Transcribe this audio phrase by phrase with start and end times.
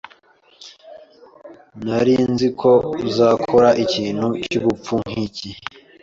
[1.85, 2.71] Nari nzi ko
[3.07, 5.49] uzakora ikintu cyubupfu nkiki.